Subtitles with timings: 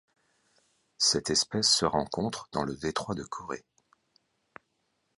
[0.97, 3.63] Cette espèce se rencontre dans le détroit de Corée.